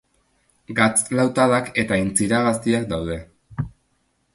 Gatz-lautadak 0.79 1.71
eta 1.85 1.97
aintzira 2.01 2.43
gaziak 2.49 2.93
daude. 2.97 3.23